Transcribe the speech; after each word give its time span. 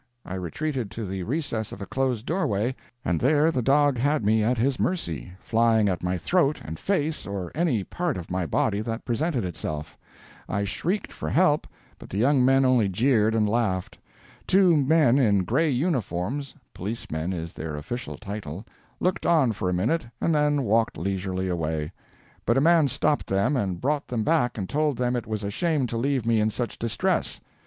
I 0.25 0.33
retreated 0.33 0.89
to 0.89 1.05
the 1.05 1.21
recess 1.21 1.71
of 1.71 1.79
a 1.79 1.85
closed 1.85 2.25
doorway, 2.25 2.75
and 3.05 3.19
there 3.19 3.51
the 3.51 3.61
dog 3.61 3.99
had 3.99 4.25
me 4.25 4.43
at 4.43 4.57
his 4.57 4.79
mercy, 4.79 5.33
flying 5.39 5.87
at 5.89 6.01
my 6.01 6.17
throat 6.17 6.59
and 6.65 6.79
face 6.79 7.27
or 7.27 7.51
any 7.53 7.83
part 7.83 8.17
of 8.17 8.31
my 8.31 8.47
body 8.47 8.81
that 8.81 9.05
presented 9.05 9.45
itself. 9.45 9.99
I 10.49 10.63
shrieked 10.63 11.13
for 11.13 11.29
help, 11.29 11.67
but 11.99 12.09
the 12.09 12.17
young 12.17 12.43
men 12.43 12.65
only 12.65 12.89
jeered 12.89 13.35
and 13.35 13.47
laughed. 13.47 13.99
Two 14.47 14.75
men 14.75 15.19
in 15.19 15.43
gray 15.43 15.69
uniforms 15.69 16.55
(policemen 16.73 17.31
is 17.31 17.53
their 17.53 17.75
official 17.77 18.17
title) 18.17 18.65
looked 18.99 19.27
on 19.27 19.51
for 19.51 19.69
a 19.69 19.73
minute 19.73 20.07
and 20.19 20.33
then 20.33 20.63
walked 20.63 20.97
leisurely 20.97 21.47
away. 21.47 21.91
But 22.47 22.57
a 22.57 22.61
man 22.61 22.87
stopped 22.87 23.27
them 23.27 23.55
and 23.55 23.79
brought 23.79 24.07
them 24.07 24.23
back 24.23 24.57
and 24.57 24.67
told 24.67 24.97
them 24.97 25.15
it 25.15 25.27
was 25.27 25.43
a 25.43 25.51
shame 25.51 25.85
to 25.85 25.97
leave 25.97 26.25
me 26.25 26.39
in 26.39 26.49
such 26.49 26.79
distress. 26.79 27.39